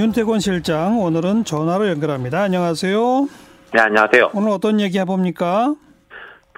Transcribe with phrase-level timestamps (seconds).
[0.00, 2.40] 윤태권 실장 오늘은 전화로 연결합니다.
[2.40, 3.28] 안녕하세요.
[3.74, 4.30] 네, 안녕하세요.
[4.32, 5.74] 오늘 어떤 얘기 해봅니까?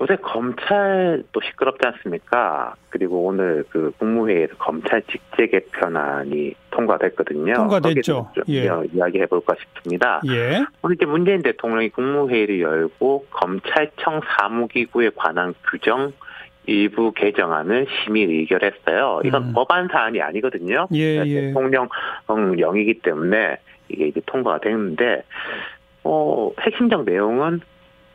[0.00, 2.76] 요새 검찰도 시끄럽지 않습니까?
[2.88, 7.54] 그리고 오늘 그 국무회의에서 검찰 직제 개편안이 통과됐거든요.
[7.54, 8.30] 통과됐죠.
[8.48, 8.68] 예.
[8.94, 10.20] 이야기해 볼까 싶습니다.
[10.28, 10.64] 예.
[10.82, 16.12] 오늘 이제 문재인 대통령이 국무회의를 열고 검찰청 사무기구에 관한 규정
[16.66, 19.22] 일부 개정안을 심의 의결했어요.
[19.24, 19.52] 이건 음.
[19.52, 20.86] 법안 사안이 아니거든요.
[20.94, 21.52] 예, 예.
[21.52, 23.56] 대통령령이기 때문에
[23.88, 25.24] 이게 이제 통과가 됐는데
[26.04, 27.60] 어, 핵심적 내용은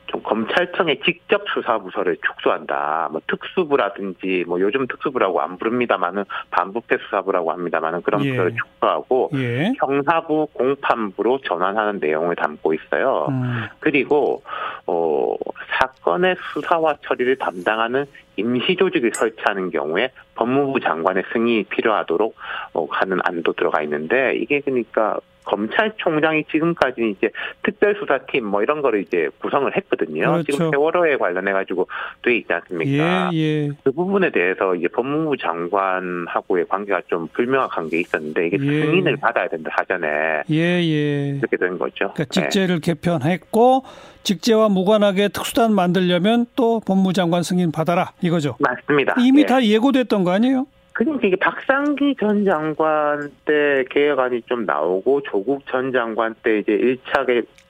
[0.08, 3.10] 좀 검찰청의 직접 수사 부서를 축소한다.
[3.12, 8.32] 뭐 특수부라든지 뭐 요즘 특수부라고 안 부릅니다만은 반부패 수사부라고 합니다만은 그런 예.
[8.32, 9.74] 부서를 축소하고 예.
[9.78, 13.28] 형사부 공판부로 전환하는 내용을 담고 있어요.
[13.30, 13.66] 음.
[13.80, 14.42] 그리고
[14.88, 15.36] 어
[15.80, 18.06] 사건의 수사와 처리를 담당하는
[18.36, 22.36] 임시 조직을 설치하는 경우에 법무부 장관의 승인이 필요하도록
[22.74, 27.30] 어, 하는 안도 들어가 있는데 이게 그러니까 검찰총장이 지금까지 이제
[27.64, 30.34] 특별수사팀 뭐 이런 거를 이제 구성을 했거든요.
[30.34, 30.52] 그렇죠.
[30.52, 31.88] 지금 세월호에 관련해 가지고
[32.22, 33.30] 돼 있지 않습니까?
[33.34, 33.70] 예, 예.
[33.84, 38.82] 그 부분에 대해서 이제 법무부 장관하고의 관계가 좀 불명확한 게 있었는데 이게 예.
[38.86, 40.08] 승인을 받아야 된다 사전에
[40.50, 41.30] 예, 예.
[41.38, 42.12] 이렇게 된 거죠.
[42.14, 42.30] 그러니까 네.
[42.30, 43.84] 직제를 개편했고
[44.24, 48.58] 직제와 무관하게 특수단 만들려면 또 법무장관 승인 받아라 이거죠.
[48.60, 49.16] 맞습니다.
[49.20, 49.46] 이미 예.
[49.46, 50.66] 다 예고됐던 거 아니에요?
[50.98, 57.28] 그러니까 이게 박상기 전 장관 때 개혁안이 좀 나오고 조국 전 장관 때 이제 1차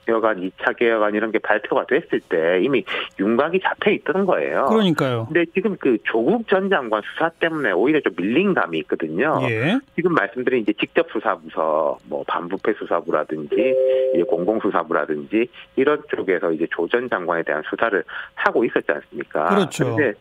[0.08, 2.82] 개혁안, 2차 개혁안 이런 게 발표가 됐을 때 이미
[3.20, 4.64] 윤곽이 잡혀 있던 거예요.
[4.70, 5.26] 그러니까요.
[5.26, 9.38] 근데 지금 그 조국 전 장관 수사 때문에 오히려 좀 밀린 감이 있거든요.
[9.50, 9.78] 예.
[9.94, 13.74] 지금 말씀드린 이제 직접 수사부서, 뭐 반부패 수사부라든지
[14.14, 18.02] 이제 공공 수사부라든지 이런 쪽에서 이제 조 전 장관에 대한 수사를
[18.34, 19.48] 하고 있었지 않습니까?
[19.50, 19.94] 그렇죠.
[19.94, 20.14] 근데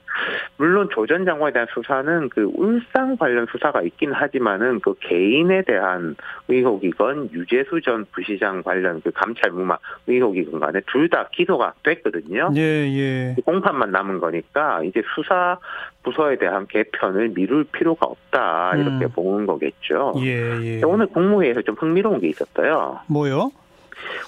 [0.58, 6.17] 물론 조 전 장관에 대한 수사는 그 울산 관련 수사가 있긴 하지만은 그 개인에 대한
[6.49, 9.77] 의혹이건 유재수 전 부시장 관련 그 감찰 무마
[10.08, 12.52] 의혹이건 간에 둘 다 기소가 됐거든요.
[12.58, 13.36] 예, 예.
[13.45, 15.58] 공판만 남은 거니까 이제 수사
[16.04, 19.11] 부서에 대한 개편을 미룰 필요가 없다 이렇게 음.
[19.16, 20.16] 보는 거겠죠.
[20.20, 20.83] 예, 예.
[20.83, 22.99] 오늘 국무회의에서 좀 흥미로운 게 있었어요.
[23.08, 23.52] 뭐요?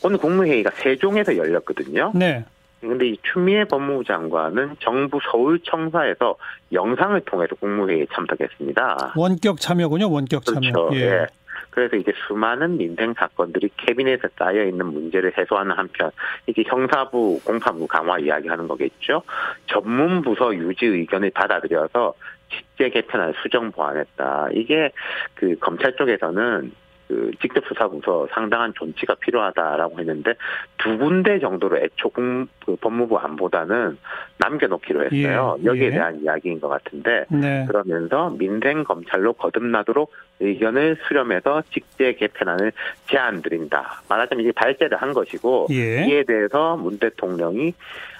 [0.04, 2.14] 오늘 국무회의가 세종에서 열렸거든요.
[2.16, 2.46] 네.
[2.82, 6.36] 근데 이 추미애 법무부 장관은 정부 서울청사에서
[6.72, 9.14] 영상을 통해서 국무회의에 참석했습니다.
[9.18, 10.10] 원격 참여군요.
[10.10, 10.60] 원격 참여.
[10.60, 10.90] 그렇죠.
[10.94, 11.00] 예.
[11.00, 11.28] 예.
[11.72, 16.12] 그래서 이제 수많은 민생 사건들이 캐비넷에 쌓여 있는 문제를 해소하는 한편
[16.48, 19.22] 이게 형사부 공판부 강화 이야기하는 거겠죠.
[19.68, 22.14] 전문 부서 유지 의견을 받아들여서
[22.50, 24.50] 직제 개편안 수정 보완했다.
[24.54, 24.92] 이게
[25.36, 26.72] 그 검찰 쪽에서는
[27.10, 30.36] 그 직접 수사부서 상당한 존치가 필요하다라고 했는데
[30.78, 33.98] 두 군데 정도로 애초 국, 그 법무부 안보다는
[34.38, 35.58] 남겨놓기로 했어요.
[35.60, 35.90] 예, 여기에 예.
[35.90, 37.66] 대한 이야기인 것 같은데 네.
[37.68, 42.74] 그러면서 민생 검찰로 거듭나도록 의견을 수렴해서 직제 개편안을
[43.08, 44.04] 제안드린다.
[44.08, 46.06] 말하자면 이게 발제를 한 것이고 예.
[46.06, 47.74] 이에 대해서 문 대통령이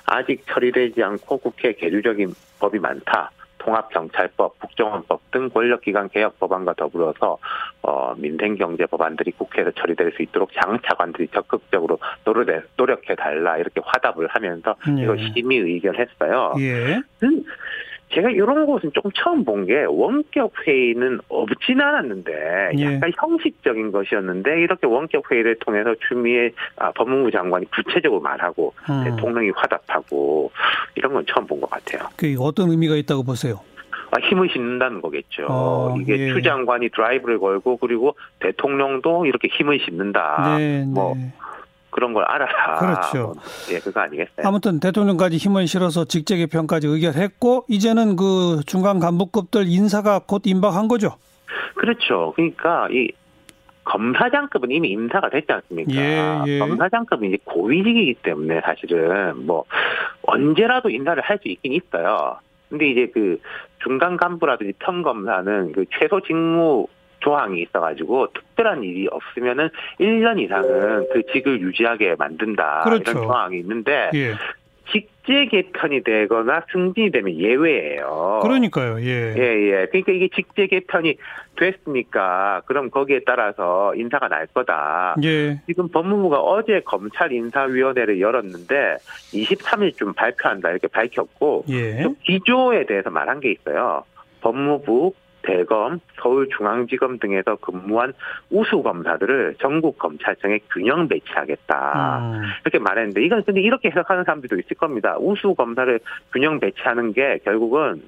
[0.08, 3.30] 아직 처리되지 않고 국회 계류적인 법이 많다.
[3.60, 7.38] 통합경찰법, 국정원법 등 권력기관 개혁 법안과 더불어서
[7.82, 14.28] 어, 민생경제 법안들이 국회에서 처리될 수 있도록 장 차관들이 적극적으로 노력해, 노력해 달라 이렇게 화답을
[14.28, 15.04] 하면서 예.
[15.04, 16.56] 이거 심의 의결했어요.
[16.60, 17.02] 예.
[17.20, 17.44] 그
[18.12, 22.32] 제가 이런 곳은 좀 처음 본 게 원격 회의는 없진 않았는데
[22.78, 22.96] 예.
[22.96, 29.04] 약간 형식적인 것이었는데 이렇게 원격 회의를 통해서 추미애 아, 법무부 장관이 구체적으로 말하고 음.
[29.04, 30.52] 대통령이 화답하고
[30.96, 32.08] 이런 건 처음 본 것 같아요.
[32.16, 33.60] 그 어떤 의미가 있다고 보세요?
[34.12, 35.46] 아, 힘을 싣는다는 거겠죠.
[35.50, 36.34] 어, 이게 예.
[36.34, 40.58] 추 장관이 드라이브를 걸고 그리고 대통령도 이렇게 힘을 싣는다.
[40.58, 41.32] 네, 뭐 네.
[42.00, 42.80] 그런 걸 알아라.
[42.80, 43.18] 그렇죠.
[43.18, 43.36] 뭐,
[43.74, 44.46] 예, 그거 아니겠어요?
[44.48, 51.18] 아무튼 대통령까지 힘을 실어서 직제 개편까지 의결했고 이제는 그 중간 간부급들 인사가 곧 임박한 거죠.
[51.76, 52.32] 그렇죠.
[52.38, 53.12] 그러니까 이
[53.84, 55.92] 검사장급은 이미 임사가 됐지 않습니까?
[55.94, 56.60] 예, 예.
[56.60, 59.66] 검사장급은 이제 고위직이기 때문에 사실은 뭐
[60.24, 62.40] 언제라도 인사를 할 수 있긴 있어요.
[62.70, 63.42] 근데 이제 그
[63.84, 66.88] 중간 간부라든지 평검사는 그 최소 직무
[67.20, 69.70] 조항이 있어가지고 특별한 일이 없으면은
[70.00, 73.12] 1년 이상은 그 직을 유지하게 만든다 그렇죠.
[73.12, 74.34] 이런 조항이 있는데 예.
[74.92, 78.40] 직제 개편이 되거나 승진이 되면 예외예요.
[78.42, 79.00] 그러니까요.
[79.02, 79.36] 예.
[79.38, 79.86] 예, 예.
[79.88, 81.18] 그러니까 이게 직제 개편이
[81.56, 85.16] 됐으니까 그럼 거기에 따라서 인사가 날 거다.
[85.24, 85.62] 예.
[85.68, 88.98] 지금 법무부가 어제 검찰 인사위원회를 열었는데
[89.34, 92.04] 23일쯤 발표한다 이렇게 밝혔고 예.
[92.04, 94.04] 또 기조에 대해서 말한 게 있어요.
[94.42, 98.14] 법무부, 대검, 서울중앙지검 등에서 근무한
[98.50, 102.20] 우수 검사들을 전국 검찰청에 균형 배치하겠다.
[102.20, 102.42] 음.
[102.64, 105.16] 이렇게 말했는데 이건 근데 이렇게 해석하는 사람들도 있을 겁니다.
[105.20, 106.00] 우수 검사를
[106.32, 108.02] 균형 배치하는 게 결국은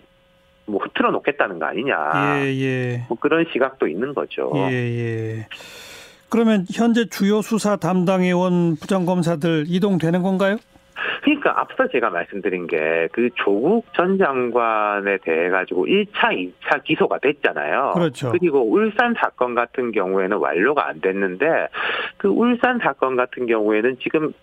[0.65, 1.95] 뭐 흐트러 놓겠다는 거 아니냐.
[2.43, 3.05] 예, 예.
[3.09, 4.51] 뭐 그런 시각도 있는 거죠.
[4.55, 5.47] 예, 예.
[6.29, 10.57] 그러면 현재 주요 수사 담당해온 부장검사들 이동되는 건가요?
[11.21, 16.31] 그러니까 앞서 제가 말씀드린 게 그 조국 전 장관에 대해 가지고 1차,
[16.61, 17.91] 2차 기소가 됐잖아요.
[17.93, 18.31] 그렇죠.
[18.31, 21.67] 그리고 울산 사건 같은 경우에는 완료가 안 됐는데
[22.17, 24.33] 그 울산 사건 같은 경우에는 지금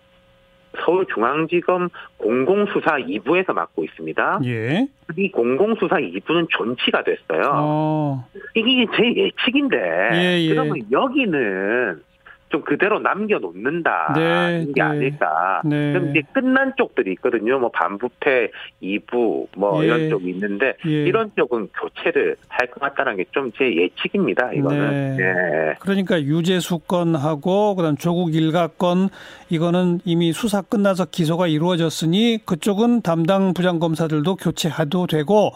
[0.85, 4.41] 서울중앙지검 공공수사 2부에서 맡고 있습니다.
[4.45, 4.87] 예.
[5.17, 7.51] 이 공공수사 2부는 존치가 됐어요.
[7.55, 8.27] 어.
[8.53, 9.77] 이게 제 예측인데
[10.13, 10.49] 예, 예.
[10.49, 12.03] 그러면 여기는
[12.49, 14.81] 좀 그대로 남겨놓는다 네, 이게 네.
[14.81, 15.61] 아닐까.
[15.65, 15.93] 네.
[15.93, 17.59] 그럼 이제 끝난 쪽들이 있거든요.
[17.59, 18.49] 뭐 반부패
[18.81, 19.87] 2부 뭐 예.
[19.87, 20.89] 이런 쪽이 있는데 예.
[21.05, 24.51] 이런 쪽은 교체를 할 것 같다는 게 좀 제 예측입니다.
[24.53, 25.15] 이거는.
[25.17, 25.23] 네.
[25.23, 25.75] 예.
[25.79, 29.09] 그러니까 유재수 건하고 그다음 조국 일가 건
[29.49, 35.51] 이거는 이미 수사 끝나서 기소가 이루어졌으니 그쪽은 담당 부장검사들도 교체해도 되고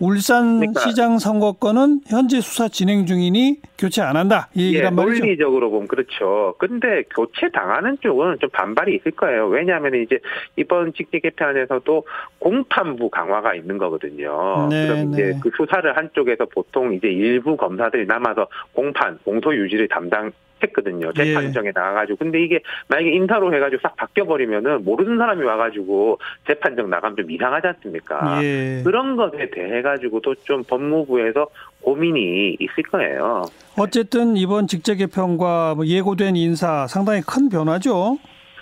[0.00, 5.18] 울산 그러니까- 시장 선거권은 현재 수사 진행 중이니 교체 안 한다 이 예, 얘기란 말이죠.
[5.24, 6.54] 논리적으로 보면 그렇죠.
[6.58, 9.46] 근데 교체 당하는 쪽은 좀 반발이 있을 거예요.
[9.48, 10.18] 왜냐하면 이제
[10.56, 12.04] 이번 직계 개편에서도
[12.38, 14.68] 공판부 강화가 있는 거거든요.
[14.70, 15.40] 네, 그럼 이제 네.
[15.42, 20.32] 그 수사를 한 쪽에서 보통 이제 일부 검사들이 남아서 공판, 공소 유지를 담당
[20.64, 21.10] 했거든요.
[21.18, 21.24] 예.
[21.24, 22.16] 재판정에 나가가지고.
[22.16, 28.42] 근데 이게 만약에 인사로 해가지고 싹 바뀌어버리면은 모르는 사람이 와가지고 재판정 나가면 좀 이상하지 않습니까?
[28.42, 28.82] 예.
[28.84, 31.46] 그런 것에 대해 가지고도 좀 법무부에서
[31.82, 33.44] 고민이 있을 거예요.
[33.78, 38.18] 어쨌든 이번 직제 개편과 뭐 예고된 인사 상당히 큰 변화죠.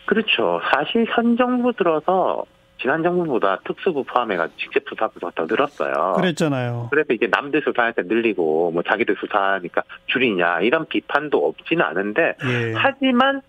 [0.06, 0.60] 그렇죠.
[0.72, 2.44] 사실 현 정부 들어서
[2.82, 6.14] 지난 정부보다 특수부 포함해가지고 직접 수사부가 더 늘었어요.
[6.16, 6.88] 그랬잖아요.
[6.90, 12.72] 그래서 이제 남들 수사할 때 늘리고 뭐 자기들 수사하니까 줄이냐 이런 비판도 없지는 않은데 예.
[12.74, 13.40] 하지만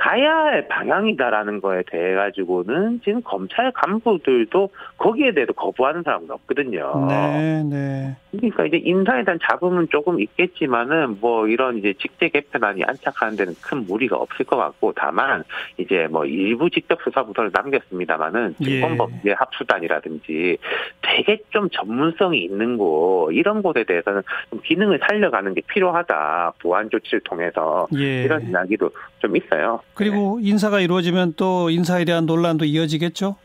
[0.00, 7.06] 가야 할 방향이다라는 거에 대해 가지고는 지금 검찰 간부들도 거기에 대해서 거부하는 사람은 없거든요.
[7.06, 8.16] 네, 네.
[8.30, 13.84] 그러니까 이제 인사에 대한 잡음은 조금 있겠지만은 뭐 이런 이제 직제 개편안이 안착하는 데는 큰
[13.84, 15.44] 무리가 없을 것 같고 다만
[15.76, 18.64] 이제 뭐 일부 직접 수사 부서를 남겼습니다만은 예.
[18.64, 20.56] 증권범죄 합수단이라든지
[21.02, 27.20] 되게 좀 전문성이 있는 곳 이런 곳에 대해서는 좀 기능을 살려가는 게 필요하다 보완 조치를
[27.20, 28.22] 통해서 예.
[28.22, 29.80] 이런 이야기도 좀 있어요.
[30.00, 33.36] 그리고 인사가 이루어지면 또 인사에 대한 논란도 이어지겠죠.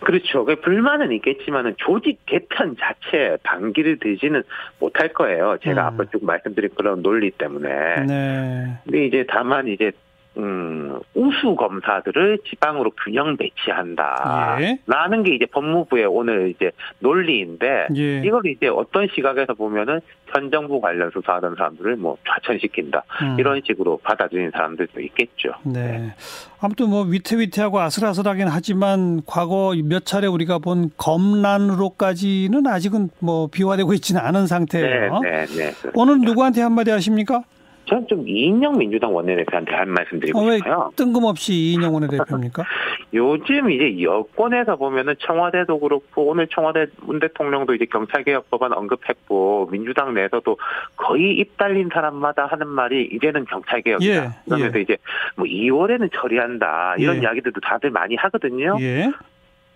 [0.00, 0.46] 그렇죠.
[0.46, 4.42] 그 불만은 있겠지만은 조직 개편 자체 반기를 들지는
[4.78, 5.58] 못할 거예요.
[5.62, 5.86] 제가 음.
[6.00, 7.68] 앞서 쭉 말씀드린 그런 논리 때문에.
[8.06, 8.78] 네.
[8.84, 9.92] 근데 이제 다만 이제
[10.38, 14.56] 음, 우수 검사들을 지방으로 균형 배치한다.
[14.60, 14.78] 예.
[14.86, 16.70] 라는 게 이제 법무부의 오늘 이제
[17.00, 18.22] 논리인데 예.
[18.24, 20.00] 이걸 이제 어떤 시각에서 보면은
[20.32, 23.02] 현 정부 관련 수사하던 사람들을 뭐 좌천시킨다.
[23.22, 23.36] 음.
[23.38, 25.52] 이런 식으로 받아들이는 사람들도 있겠죠.
[25.64, 26.14] 네.
[26.60, 34.20] 아무튼 뭐 위태위태하고 아슬아슬하긴 하지만 과거 몇 차례 우리가 본 검란으로까지는 아직은 뭐 비화되고 있지는
[34.22, 35.18] 않은 네, 상태예요.
[35.20, 35.72] 네, 네.
[35.94, 37.42] 오늘 누구한테 한마디 하십니까?
[37.86, 40.90] 저는 좀 이인영 민주당 원내대표한테 한 말씀 드리고 어, 왜 싶어요.
[40.96, 42.64] 뜬금없이 이인영 원내대표입니까?
[43.14, 50.56] 요즘 이제 여권에서 보면은 청와대도 그렇고 오늘 청와대 문 대통령도 이제 경찰개혁법안 언급했고 민주당 내에서도
[50.96, 54.24] 거의 입 달린 사람마다 하는 말이 이제는 경찰개혁이다.
[54.24, 54.96] 예, 그러면서 이제
[55.36, 57.20] 뭐 2월에는 처리한다 이런 예.
[57.20, 58.76] 이야기들도 다들 많이 하거든요.
[58.80, 59.10] 예.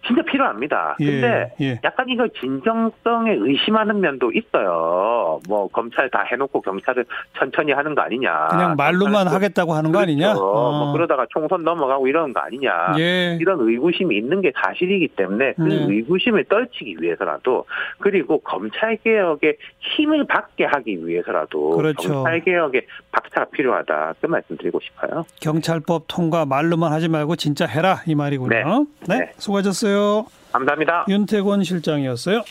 [0.07, 0.95] 진짜 필요합니다.
[0.99, 1.65] 근데 예.
[1.67, 1.81] 예.
[1.83, 5.16] 약간 이거 진정성에 의심하는 면도 있어요.
[5.49, 7.05] 뭐 검찰 다 해놓고 경찰을
[7.39, 8.49] 천천히 하는 거 아니냐.
[8.49, 10.35] 그냥 말로만 하겠다고 하는 거 아니냐?
[10.35, 10.45] 그렇죠.
[10.45, 10.79] 어.
[10.79, 12.95] 뭐 그러다가 총선 넘어가고 이러는 거 아니냐.
[12.99, 13.39] 예.
[13.41, 15.87] 이런 의구심이 있는 게 사실이기 때문에 그 네.
[15.89, 17.65] 의구심을 떨치기 위해서라도
[17.99, 22.13] 그리고 검찰 개혁에 힘을 받게 하기 위해서라도 그렇죠.
[22.13, 24.15] 검찰 개혁에 박차가 필요하다.
[24.21, 25.25] 그 말씀 드리고 싶어요.
[25.41, 28.49] 경찰법 통과 말로만 하지 말고 진짜 해라 이 말이군요.
[28.51, 28.65] 네.
[29.09, 29.19] 네.
[29.19, 29.33] 네.
[29.37, 30.27] 수고하셨어요.
[30.53, 31.05] 감사합니다.
[31.09, 32.43] 윤태권 실장이었어요.